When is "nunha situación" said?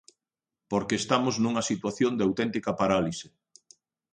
1.37-2.11